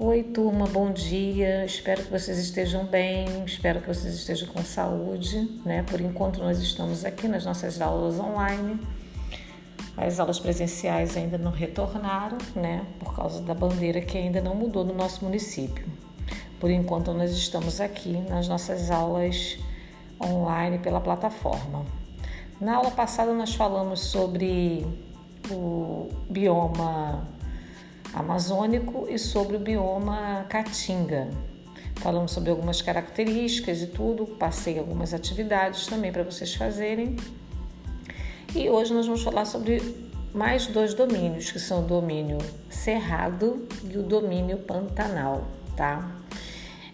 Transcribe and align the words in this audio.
Oi, 0.00 0.22
turma, 0.22 0.64
bom 0.64 0.92
dia. 0.92 1.64
Espero 1.64 2.04
que 2.04 2.08
vocês 2.12 2.38
estejam 2.38 2.86
bem, 2.86 3.26
espero 3.44 3.80
que 3.80 3.88
vocês 3.88 4.14
estejam 4.14 4.46
com 4.46 4.62
saúde, 4.62 5.60
né? 5.64 5.82
Por 5.82 6.00
enquanto, 6.00 6.38
nós 6.38 6.60
estamos 6.60 7.04
aqui 7.04 7.26
nas 7.26 7.44
nossas 7.44 7.80
aulas 7.80 8.16
online. 8.20 8.78
As 9.96 10.20
aulas 10.20 10.38
presenciais 10.38 11.16
ainda 11.16 11.36
não 11.36 11.50
retornaram, 11.50 12.38
né? 12.54 12.86
Por 13.00 13.12
causa 13.12 13.42
da 13.42 13.54
bandeira 13.54 14.00
que 14.00 14.16
ainda 14.16 14.40
não 14.40 14.54
mudou 14.54 14.84
no 14.84 14.94
nosso 14.94 15.24
município. 15.24 15.84
Por 16.60 16.70
enquanto, 16.70 17.12
nós 17.12 17.32
estamos 17.32 17.80
aqui 17.80 18.18
nas 18.30 18.46
nossas 18.46 18.92
aulas 18.92 19.58
online 20.22 20.78
pela 20.78 21.00
plataforma. 21.00 21.84
Na 22.60 22.76
aula 22.76 22.92
passada, 22.92 23.34
nós 23.34 23.52
falamos 23.52 23.98
sobre 23.98 24.86
o 25.50 26.08
bioma 26.30 27.36
amazônico 28.12 29.06
e 29.08 29.18
sobre 29.18 29.56
o 29.56 29.58
bioma 29.58 30.46
caatinga. 30.48 31.28
Falamos 31.96 32.32
sobre 32.32 32.50
algumas 32.50 32.80
características 32.80 33.82
e 33.82 33.86
tudo, 33.88 34.24
passei 34.26 34.78
algumas 34.78 35.12
atividades 35.12 35.86
também 35.86 36.12
para 36.12 36.22
vocês 36.22 36.54
fazerem. 36.54 37.16
E 38.54 38.70
hoje 38.70 38.94
nós 38.94 39.06
vamos 39.06 39.22
falar 39.22 39.44
sobre 39.44 39.82
mais 40.32 40.66
dois 40.66 40.94
domínios, 40.94 41.50
que 41.50 41.58
são 41.58 41.80
o 41.80 41.86
domínio 41.86 42.38
cerrado 42.70 43.66
e 43.90 43.98
o 43.98 44.02
domínio 44.02 44.58
pantanal, 44.58 45.46
tá? 45.76 46.16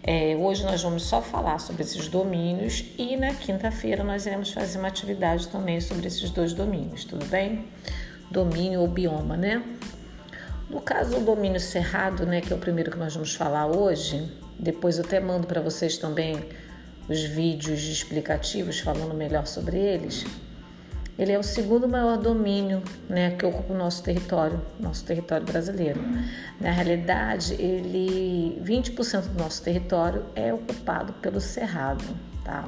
É, 0.03 0.35
hoje 0.39 0.63
nós 0.63 0.83
vamos 0.83 1.03
só 1.03 1.21
falar 1.21 1.59
sobre 1.59 1.81
esses 1.81 2.07
domínios 2.07 2.85
e 2.97 3.17
na 3.17 3.33
quinta-feira 3.33 4.03
nós 4.03 4.25
iremos 4.25 4.51
fazer 4.51 4.77
uma 4.77 4.87
atividade 4.87 5.47
também 5.47 5.81
sobre 5.81 6.07
esses 6.07 6.29
dois 6.29 6.53
domínios, 6.53 7.05
tudo 7.05 7.25
bem? 7.25 7.65
Domínio 8.29 8.81
ou 8.81 8.87
bioma, 8.87 9.35
né? 9.35 9.63
No 10.69 10.81
caso 10.81 11.19
do 11.19 11.25
domínio 11.25 11.59
cerrado, 11.59 12.25
né, 12.25 12.41
que 12.41 12.51
é 12.51 12.55
o 12.55 12.59
primeiro 12.59 12.91
que 12.91 12.97
nós 12.97 13.13
vamos 13.13 13.35
falar 13.35 13.67
hoje, 13.67 14.31
depois 14.59 14.97
eu 14.97 15.05
até 15.05 15.19
mando 15.19 15.45
para 15.45 15.61
vocês 15.61 15.97
também 15.97 16.43
os 17.07 17.23
vídeos 17.23 17.83
explicativos 17.83 18.79
falando 18.79 19.13
melhor 19.13 19.45
sobre 19.45 19.77
eles. 19.77 20.25
Ele 21.17 21.31
é 21.31 21.39
o 21.39 21.43
segundo 21.43 21.87
maior 21.87 22.17
domínio 22.17 22.83
né, 23.07 23.31
que 23.31 23.45
ocupa 23.45 23.73
o 23.73 23.77
nosso 23.77 24.03
território, 24.03 24.61
nosso 24.79 25.05
território 25.05 25.45
brasileiro. 25.45 26.01
Na 26.59 26.71
realidade, 26.71 27.53
ele 27.53 28.61
20% 28.61 29.29
do 29.29 29.39
nosso 29.41 29.63
território 29.63 30.25
é 30.35 30.53
ocupado 30.53 31.13
pelo 31.13 31.39
cerrado, 31.39 32.03
tá? 32.43 32.65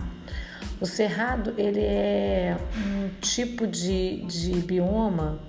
O 0.80 0.86
cerrado 0.86 1.54
ele 1.58 1.82
é 1.82 2.56
um 2.78 3.10
tipo 3.20 3.68
de, 3.68 4.22
de 4.28 4.52
bioma 4.62 5.40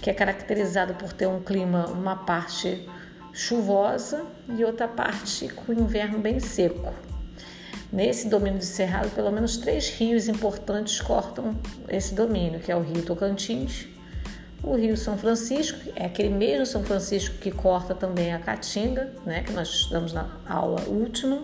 que 0.00 0.10
é 0.10 0.14
caracterizado 0.14 0.94
por 0.94 1.12
ter 1.12 1.26
um 1.26 1.40
clima, 1.40 1.86
uma 1.86 2.16
parte 2.16 2.88
chuvosa 3.32 4.24
e 4.56 4.64
outra 4.64 4.86
parte 4.86 5.48
com 5.48 5.72
inverno 5.72 6.18
bem 6.18 6.38
seco. 6.38 6.92
Nesse 7.92 8.28
domínio 8.28 8.58
de 8.58 8.66
Cerrado, 8.66 9.10
pelo 9.10 9.30
menos 9.30 9.56
três 9.56 9.88
rios 9.88 10.28
importantes 10.28 11.00
cortam 11.00 11.56
esse 11.88 12.14
domínio, 12.14 12.60
que 12.60 12.70
é 12.70 12.76
o 12.76 12.80
Rio 12.80 13.02
Tocantins, 13.02 13.86
o 14.62 14.74
Rio 14.74 14.96
São 14.96 15.16
Francisco, 15.18 15.78
é 15.94 16.06
aquele 16.06 16.30
mesmo 16.30 16.64
São 16.64 16.82
Francisco 16.82 17.36
que 17.38 17.50
corta 17.50 17.94
também 17.94 18.32
a 18.32 18.38
Caatinga, 18.38 19.12
né, 19.24 19.42
que 19.42 19.52
nós 19.52 19.68
estudamos 19.68 20.12
na 20.12 20.28
aula 20.48 20.82
última, 20.86 21.42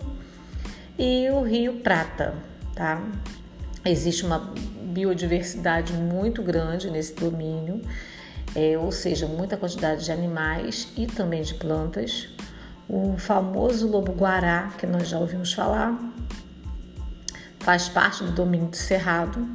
e 0.97 1.29
o 1.29 1.41
Rio 1.41 1.75
Prata, 1.75 2.35
tá? 2.75 3.01
Existe 3.85 4.25
uma 4.25 4.53
biodiversidade 4.81 5.93
muito 5.93 6.43
grande 6.43 6.89
nesse 6.89 7.13
domínio 7.15 7.81
é, 8.55 8.77
ou 8.77 8.91
seja, 8.91 9.27
muita 9.27 9.55
quantidade 9.57 10.05
de 10.05 10.11
animais 10.11 10.87
e 10.97 11.07
também 11.07 11.41
de 11.41 11.53
plantas. 11.53 12.27
O 12.87 13.15
famoso 13.17 13.87
lobo-guará, 13.87 14.73
que 14.77 14.85
nós 14.85 15.07
já 15.07 15.17
ouvimos 15.17 15.53
falar, 15.53 15.97
faz 17.59 17.87
parte 17.87 18.23
do 18.23 18.31
domínio 18.31 18.67
do 18.67 18.75
cerrado. 18.75 19.47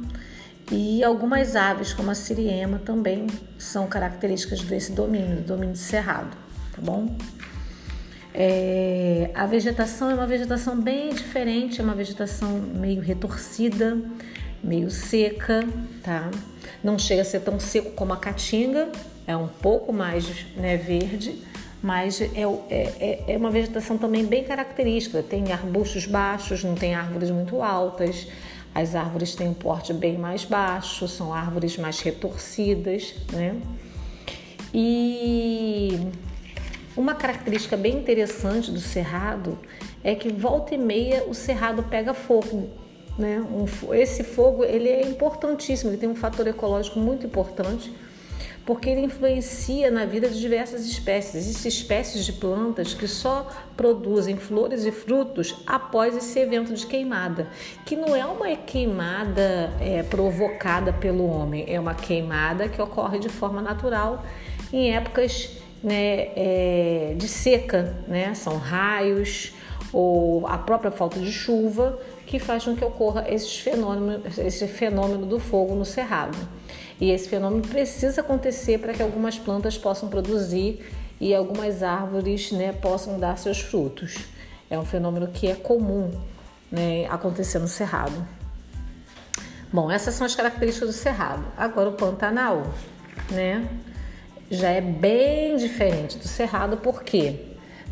E 0.71 1.03
algumas 1.03 1.55
aves, 1.55 1.93
como 1.93 2.11
a 2.11 2.15
siriema, 2.15 2.79
também 2.79 3.27
são 3.57 3.87
características 3.87 4.61
desse 4.61 4.91
domínio, 4.91 5.37
do 5.37 5.43
domínio 5.43 5.73
do 5.73 5.77
cerrado, 5.77 6.35
tá 6.73 6.81
bom? 6.81 7.15
É, 8.33 9.31
a 9.33 9.45
vegetação 9.45 10.11
é 10.11 10.13
uma 10.13 10.27
vegetação 10.27 10.79
bem 10.79 11.13
diferente, 11.13 11.79
é 11.79 11.83
uma 11.83 11.95
vegetação 11.95 12.59
meio 12.59 13.01
retorcida, 13.01 13.97
meio 14.63 14.91
seca, 14.91 15.61
tá? 16.03 16.29
Não 16.83 16.97
chega 16.97 17.21
a 17.21 17.25
ser 17.25 17.41
tão 17.41 17.59
seco 17.59 17.91
como 17.91 18.13
a 18.13 18.17
caatinga, 18.17 18.91
é 19.25 19.35
um 19.35 19.47
pouco 19.47 19.91
mais 19.91 20.45
né, 20.55 20.77
verde, 20.77 21.41
mas 21.81 22.21
é, 22.21 22.29
é, 22.69 23.23
é, 23.27 23.33
é 23.33 23.37
uma 23.37 23.51
vegetação 23.51 23.97
também 23.97 24.25
bem 24.25 24.43
característica. 24.43 25.21
Tem 25.21 25.51
arbustos 25.51 26.05
baixos, 26.05 26.63
não 26.63 26.75
tem 26.75 26.95
árvores 26.95 27.29
muito 27.29 27.61
altas. 27.61 28.27
As 28.73 28.95
árvores 28.95 29.35
têm 29.35 29.49
um 29.49 29.53
porte 29.53 29.93
bem 29.93 30.17
mais 30.17 30.45
baixo, 30.45 31.07
são 31.07 31.33
árvores 31.33 31.77
mais 31.77 31.99
retorcidas, 31.99 33.15
né? 33.33 33.55
E 34.73 35.99
uma 36.95 37.15
característica 37.15 37.75
bem 37.75 37.95
interessante 37.97 38.71
do 38.71 38.79
cerrado 38.79 39.57
é 40.03 40.13
que 40.15 40.31
volta 40.31 40.75
e 40.75 40.77
meia 40.77 41.23
o 41.27 41.33
cerrado 41.33 41.83
pega 41.83 42.13
fogo. 42.13 42.69
Né? 43.17 43.39
Um, 43.39 43.93
esse 43.93 44.23
fogo 44.23 44.63
ele 44.63 44.89
é 44.89 45.01
importantíssimo, 45.01 45.89
ele 45.89 45.97
tem 45.97 46.09
um 46.09 46.15
fator 46.15 46.45
ecológico 46.45 46.99
muito 46.99 47.25
importante, 47.25 47.91
porque 48.63 48.89
ele 48.89 49.01
influencia 49.01 49.89
na 49.89 50.05
vida 50.05 50.27
de 50.27 50.39
diversas 50.39 50.85
espécies. 50.85 51.35
Existem 51.35 51.69
espécies 51.69 52.25
de 52.25 52.33
plantas 52.33 52.93
que 52.93 53.07
só 53.07 53.47
produzem 53.75 54.35
flores 54.35 54.85
e 54.85 54.91
frutos 54.91 55.55
após 55.65 56.15
esse 56.15 56.37
evento 56.37 56.73
de 56.73 56.85
queimada, 56.85 57.47
que 57.85 57.95
não 57.95 58.15
é 58.15 58.25
uma 58.25 58.55
queimada 58.57 59.71
é, 59.79 60.03
provocada 60.03 60.91
pelo 60.91 61.25
homem, 61.27 61.65
é 61.67 61.79
uma 61.79 61.95
queimada 61.95 62.67
que 62.67 62.81
ocorre 62.81 63.19
de 63.19 63.29
forma 63.29 63.61
natural 63.61 64.23
em 64.71 64.93
épocas 64.93 65.57
né, 65.81 66.27
é, 66.35 67.15
de 67.15 67.27
seca, 67.27 67.95
né? 68.07 68.33
são 68.33 68.57
raios 68.57 69.53
ou 69.93 70.45
a 70.45 70.57
própria 70.57 70.91
falta 70.91 71.19
de 71.19 71.31
chuva 71.31 71.97
que 72.27 72.39
faz 72.39 72.65
com 72.65 72.75
que 72.75 72.83
ocorra 72.83 73.25
esse 73.29 73.61
fenômeno, 73.61 74.21
esse 74.37 74.67
fenômeno 74.67 75.25
do 75.25 75.39
fogo 75.39 75.73
no 75.73 75.85
cerrado. 75.85 76.37
E 76.99 77.09
esse 77.09 77.29
fenômeno 77.29 77.65
precisa 77.65 78.19
acontecer 78.19 78.79
para 78.79 78.93
que 78.93 79.01
algumas 79.01 79.39
plantas 79.39 79.77
possam 79.77 80.09
produzir 80.09 80.85
e 81.21 81.33
algumas 81.33 81.81
árvores 81.81 82.51
né, 82.51 82.73
possam 82.73 83.17
dar 83.17 83.37
seus 83.37 83.61
frutos. 83.61 84.17
É 84.69 84.77
um 84.77 84.83
fenômeno 84.83 85.27
que 85.27 85.47
é 85.47 85.55
comum 85.55 86.11
né, 86.69 87.05
acontecer 87.09 87.59
no 87.59 87.67
cerrado. 87.67 88.27
Bom, 89.71 89.89
essas 89.89 90.13
são 90.13 90.27
as 90.27 90.35
características 90.35 90.89
do 90.89 90.93
cerrado. 90.93 91.45
Agora 91.55 91.89
o 91.89 91.93
Pantanal, 91.93 92.67
né, 93.31 93.65
já 94.51 94.69
é 94.69 94.81
bem 94.81 95.55
diferente 95.55 96.17
do 96.17 96.27
cerrado, 96.27 96.75
por 96.77 97.03
quê? 97.03 97.35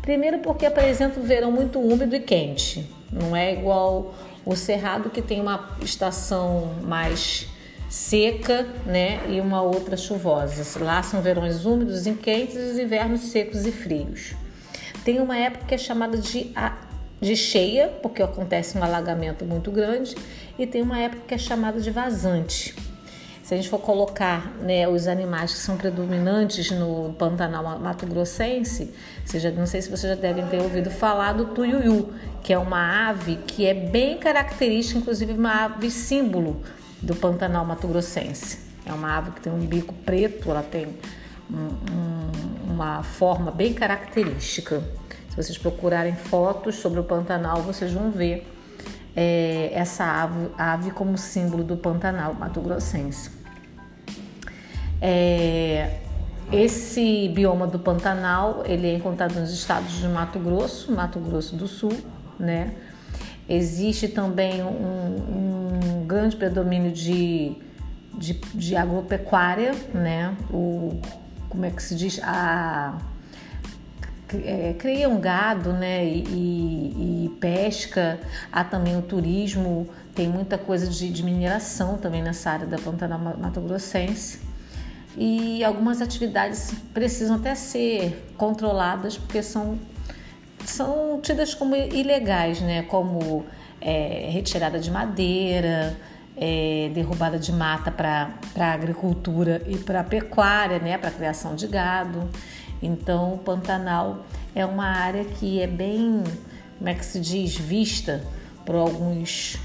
Primeiro 0.02 0.40
porque 0.40 0.66
apresenta 0.66 1.18
um 1.18 1.22
verão 1.22 1.50
muito 1.50 1.80
úmido 1.80 2.14
e 2.14 2.20
quente. 2.20 2.95
Não 3.10 3.36
é 3.36 3.52
igual 3.52 4.14
o 4.44 4.54
Cerrado 4.54 5.10
que 5.10 5.22
tem 5.22 5.40
uma 5.40 5.68
estação 5.80 6.74
mais 6.82 7.48
seca, 7.88 8.66
né, 8.84 9.20
e 9.28 9.40
uma 9.40 9.62
outra 9.62 9.96
chuvosa. 9.96 10.82
Lá 10.84 11.02
são 11.02 11.22
verões 11.22 11.64
úmidos 11.64 12.06
e 12.06 12.12
quentes 12.14 12.56
e 12.56 12.58
os 12.58 12.78
invernos 12.78 13.20
secos 13.22 13.64
e 13.64 13.72
frios. 13.72 14.34
Tem 15.04 15.20
uma 15.20 15.36
época 15.36 15.66
que 15.66 15.74
é 15.74 15.78
chamada 15.78 16.18
de, 16.18 16.52
de 17.20 17.36
cheia, 17.36 17.88
porque 18.02 18.22
acontece 18.22 18.76
um 18.76 18.82
alagamento 18.82 19.44
muito 19.44 19.70
grande, 19.70 20.16
e 20.58 20.66
tem 20.66 20.82
uma 20.82 20.98
época 20.98 21.22
que 21.28 21.34
é 21.34 21.38
chamada 21.38 21.80
de 21.80 21.90
vazante. 21.90 22.74
Se 23.46 23.54
a 23.54 23.56
gente 23.56 23.68
for 23.68 23.78
colocar 23.78 24.56
né, 24.56 24.88
os 24.88 25.06
animais 25.06 25.52
que 25.52 25.60
são 25.60 25.76
predominantes 25.76 26.68
no 26.72 27.14
Pantanal 27.16 27.78
Mato 27.78 28.04
Grossense, 28.04 28.92
já, 29.24 29.52
não 29.52 29.66
sei 29.66 29.80
se 29.80 29.88
vocês 29.88 30.16
já 30.16 30.20
devem 30.20 30.44
ter 30.48 30.60
ouvido 30.60 30.90
falar 30.90 31.32
do 31.32 31.46
tuiuiu, 31.54 32.12
que 32.42 32.52
é 32.52 32.58
uma 32.58 33.08
ave 33.08 33.36
que 33.46 33.64
é 33.64 33.72
bem 33.72 34.18
característica, 34.18 34.98
inclusive 34.98 35.32
uma 35.34 35.66
ave 35.66 35.92
símbolo 35.92 36.60
do 37.00 37.14
Pantanal 37.14 37.64
Mato 37.64 37.86
Grossense. 37.86 38.58
É 38.84 38.92
uma 38.92 39.16
ave 39.16 39.30
que 39.30 39.42
tem 39.42 39.52
um 39.52 39.64
bico 39.64 39.94
preto, 39.94 40.50
ela 40.50 40.64
tem 40.64 40.88
um, 41.48 41.56
um, 41.56 42.72
uma 42.72 43.04
forma 43.04 43.52
bem 43.52 43.72
característica. 43.72 44.82
Se 45.30 45.36
vocês 45.36 45.56
procurarem 45.56 46.16
fotos 46.16 46.74
sobre 46.74 46.98
o 46.98 47.04
Pantanal, 47.04 47.62
vocês 47.62 47.92
vão 47.92 48.10
ver 48.10 48.44
é, 49.14 49.70
essa 49.72 50.04
ave, 50.04 50.50
ave, 50.58 50.90
como 50.90 51.16
símbolo 51.16 51.62
do 51.62 51.76
Pantanal 51.76 52.34
Mato 52.34 52.60
Grossense. 52.60 53.35
É, 55.00 55.98
esse 56.52 57.28
bioma 57.34 57.66
do 57.66 57.78
Pantanal 57.78 58.62
ele 58.66 58.86
é 58.86 58.94
encontrado 58.94 59.38
nos 59.38 59.52
estados 59.52 59.92
de 59.92 60.06
Mato 60.08 60.38
Grosso, 60.38 60.92
Mato 60.92 61.18
Grosso 61.18 61.56
do 61.56 61.66
Sul, 61.66 61.92
né? 62.38 62.74
Existe 63.48 64.08
também 64.08 64.62
um, 64.62 66.00
um 66.00 66.06
grande 66.06 66.36
predomínio 66.36 66.92
de, 66.92 67.56
de, 68.14 68.34
de, 68.54 68.76
agropecuária, 68.76 69.72
né? 69.94 70.36
O, 70.50 71.00
como 71.48 71.64
é 71.64 71.70
que 71.70 71.82
se 71.82 71.94
diz? 71.94 72.20
A 72.22 72.98
é, 74.44 74.74
criam 74.76 75.20
gado 75.20 75.72
né, 75.72 76.04
e, 76.04 77.26
e, 77.26 77.36
pesca, 77.40 78.18
há 78.50 78.64
também 78.64 78.96
o 78.96 79.02
turismo, 79.02 79.88
tem 80.14 80.28
muita 80.28 80.58
coisa 80.58 80.88
de, 80.88 81.10
de 81.10 81.22
mineração 81.22 81.96
também 81.96 82.22
nessa 82.22 82.50
área 82.50 82.66
da 82.66 82.78
Pantanal 82.78 83.18
Mato 83.18 83.60
Grossense. 83.60 84.45
E 85.16 85.64
algumas 85.64 86.02
atividades 86.02 86.74
precisam 86.92 87.36
até 87.36 87.54
ser 87.54 88.32
controladas 88.36 89.16
porque 89.16 89.42
são, 89.42 89.78
são 90.64 91.18
tidas 91.22 91.54
como 91.54 91.74
ilegais, 91.74 92.60
né? 92.60 92.82
como 92.82 93.46
é, 93.80 94.28
retirada 94.30 94.78
de 94.78 94.90
madeira, 94.90 95.96
é, 96.36 96.90
derrubada 96.92 97.38
de 97.38 97.50
mata 97.50 97.90
para 97.90 98.74
agricultura 98.74 99.62
e 99.66 99.78
para 99.78 100.04
pecuária, 100.04 100.78
né? 100.78 100.98
para 100.98 101.10
criação 101.10 101.54
de 101.54 101.66
gado. 101.66 102.28
Então, 102.82 103.32
o 103.32 103.38
Pantanal 103.38 104.26
é 104.54 104.66
uma 104.66 104.84
área 104.86 105.24
que 105.24 105.62
é 105.62 105.66
bem, 105.66 106.22
como 106.76 106.90
é 106.90 106.94
que 106.94 107.06
se 107.06 107.18
diz, 107.18 107.56
vista 107.56 108.22
por 108.66 108.74
alguns, 108.74 109.56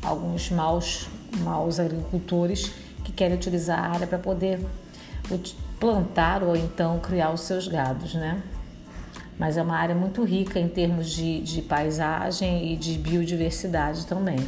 alguns 0.00 0.48
maus, 0.48 1.08
maus 1.38 1.80
agricultores 1.80 2.70
que 3.02 3.10
querem 3.10 3.34
utilizar 3.34 3.80
a 3.80 3.94
área 3.94 4.06
para 4.06 4.18
poder 4.18 4.60
plantar 5.78 6.42
ou 6.42 6.56
então 6.56 6.98
criar 7.00 7.30
os 7.32 7.42
seus 7.42 7.66
gados, 7.68 8.14
né? 8.14 8.42
Mas 9.38 9.56
é 9.56 9.62
uma 9.62 9.76
área 9.76 9.94
muito 9.94 10.22
rica 10.22 10.58
em 10.58 10.68
termos 10.68 11.10
de, 11.10 11.40
de 11.40 11.62
paisagem 11.62 12.72
e 12.72 12.76
de 12.76 12.98
biodiversidade 12.98 14.06
também. 14.06 14.38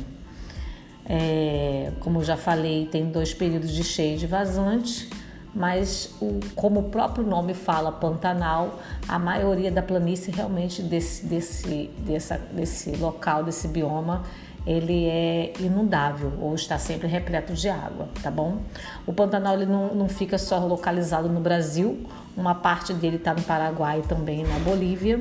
É, 1.07 1.93
como 2.01 2.23
já 2.23 2.37
falei, 2.37 2.87
tem 2.87 3.11
dois 3.11 3.35
períodos 3.35 3.71
de 3.71 3.83
cheia 3.83 4.15
e 4.15 4.19
de 4.19 4.27
vazante 4.27 5.09
mas 5.55 6.13
o, 6.21 6.41
como 6.57 6.81
o 6.81 6.83
próprio 6.85 7.25
nome 7.25 7.55
fala, 7.55 7.93
Pantanal, 7.93 8.81
a 9.07 9.19
maioria 9.19 9.71
da 9.71 9.83
planície 9.83 10.33
realmente 10.33 10.83
desse, 10.83 11.25
desse, 11.27 11.91
dessa, 11.99 12.39
desse 12.53 12.91
local, 12.97 13.45
desse 13.45 13.69
bioma, 13.69 14.25
ele 14.67 15.07
é 15.07 15.53
inundável 15.61 16.33
ou 16.41 16.55
está 16.55 16.79
sempre 16.79 17.07
repleto 17.07 17.53
de 17.53 17.69
água, 17.69 18.09
tá 18.23 18.31
bom? 18.31 18.63
O 19.07 19.13
Pantanal 19.13 19.55
ele 19.55 19.67
não, 19.67 19.95
não 19.95 20.09
fica 20.09 20.39
só 20.39 20.59
localizado 20.59 21.29
no 21.29 21.41
Brasil, 21.41 22.07
uma 22.37 22.55
parte 22.55 22.95
dele 22.95 23.17
está 23.17 23.35
no 23.35 23.43
Paraguai 23.43 24.01
e 24.01 24.09
também 24.09 24.43
na 24.43 24.59
Bolívia, 24.61 25.21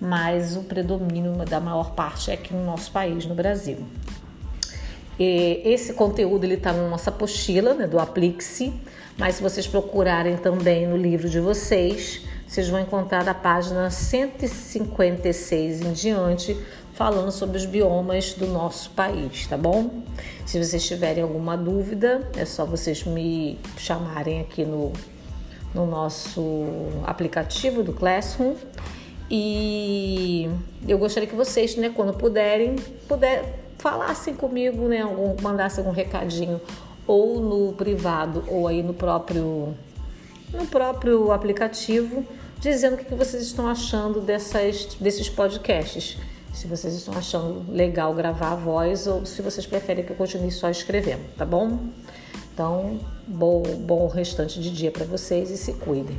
mas 0.00 0.56
o 0.56 0.62
predomínio 0.62 1.32
da 1.44 1.60
maior 1.60 1.92
parte 1.92 2.30
é 2.30 2.34
aqui 2.34 2.52
no 2.52 2.64
nosso 2.64 2.90
país, 2.90 3.24
no 3.24 3.34
Brasil. 3.34 3.78
E 5.18 5.62
esse 5.64 5.92
conteúdo 5.92 6.42
ele 6.44 6.54
está 6.54 6.72
na 6.72 6.88
nossa 6.88 7.10
apostila 7.10 7.74
né, 7.74 7.86
do 7.86 8.00
Aplique-se, 8.00 8.72
mas 9.16 9.36
se 9.36 9.42
vocês 9.42 9.66
procurarem 9.66 10.36
também 10.36 10.88
no 10.88 10.96
livro 10.96 11.28
de 11.28 11.38
vocês, 11.38 12.22
vocês 12.48 12.68
vão 12.68 12.80
encontrar 12.80 13.28
a 13.28 13.34
página 13.34 13.88
156 13.88 15.82
em 15.82 15.92
diante, 15.92 16.56
falando 16.94 17.30
sobre 17.30 17.56
os 17.56 17.64
biomas 17.64 18.34
do 18.34 18.46
nosso 18.46 18.90
país, 18.90 19.46
tá 19.46 19.56
bom? 19.56 20.02
Se 20.44 20.62
vocês 20.62 20.86
tiverem 20.86 21.22
alguma 21.22 21.56
dúvida, 21.56 22.28
é 22.36 22.44
só 22.44 22.64
vocês 22.64 23.04
me 23.04 23.58
chamarem 23.76 24.40
aqui 24.40 24.64
no, 24.64 24.92
no 25.74 25.86
nosso 25.86 26.64
aplicativo 27.04 27.82
do 27.82 27.92
Classroom. 27.92 28.54
E 29.30 30.50
eu 30.86 30.98
gostaria 30.98 31.28
que 31.28 31.34
vocês, 31.34 31.74
né, 31.76 31.90
quando 31.94 32.12
puderem, 32.12 32.76
puder, 33.08 33.60
falassem 33.78 34.34
comigo, 34.34 34.88
né, 34.88 35.00
algum, 35.00 35.34
mandassem 35.40 35.82
algum 35.82 35.94
recadinho 35.94 36.60
ou 37.06 37.40
no 37.40 37.72
privado 37.72 38.44
ou 38.48 38.68
aí 38.68 38.82
no 38.82 38.94
próprio 38.94 39.74
no 40.52 40.66
próprio 40.66 41.32
aplicativo, 41.32 42.24
dizendo 42.60 42.94
o 42.94 42.98
que 42.98 43.14
vocês 43.14 43.42
estão 43.42 43.66
achando 43.66 44.20
dessas, 44.20 44.96
desses 45.00 45.28
podcasts. 45.28 46.18
Se 46.52 46.66
vocês 46.66 46.94
estão 46.94 47.14
achando 47.16 47.64
legal 47.72 48.14
gravar 48.14 48.52
a 48.52 48.56
voz 48.56 49.06
ou 49.06 49.24
se 49.24 49.40
vocês 49.42 49.66
preferem 49.66 50.04
que 50.04 50.12
eu 50.12 50.16
continue 50.16 50.50
só 50.50 50.68
escrevendo, 50.70 51.34
tá 51.36 51.44
bom? 51.44 51.78
Então, 52.52 53.00
bom, 53.26 53.62
bom 53.62 54.06
restante 54.08 54.60
de 54.60 54.70
dia 54.70 54.90
para 54.90 55.06
vocês 55.06 55.50
e 55.50 55.56
se 55.56 55.72
cuidem. 55.72 56.18